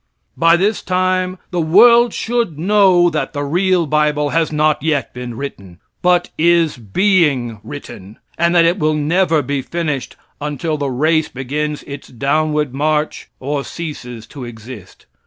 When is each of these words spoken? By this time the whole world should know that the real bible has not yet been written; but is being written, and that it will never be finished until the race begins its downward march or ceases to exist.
By 0.35 0.57
this 0.57 0.81
time 0.81 1.37
the 1.51 1.59
whole 1.61 1.69
world 1.69 2.11
should 2.11 2.57
know 2.57 3.11
that 3.11 3.33
the 3.33 3.43
real 3.43 3.85
bible 3.85 4.31
has 4.31 4.51
not 4.51 4.81
yet 4.81 5.13
been 5.13 5.35
written; 5.37 5.79
but 6.01 6.31
is 6.39 6.75
being 6.75 7.59
written, 7.63 8.17
and 8.35 8.55
that 8.55 8.65
it 8.65 8.79
will 8.79 8.95
never 8.95 9.43
be 9.43 9.61
finished 9.61 10.15
until 10.41 10.75
the 10.75 10.89
race 10.89 11.29
begins 11.29 11.83
its 11.83 12.07
downward 12.07 12.73
march 12.73 13.29
or 13.39 13.63
ceases 13.63 14.25
to 14.25 14.43
exist. 14.43 15.05